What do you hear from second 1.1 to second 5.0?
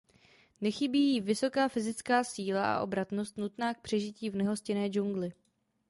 ji vysoká fyzická síla a obratnost nutná k přežití v nehostinné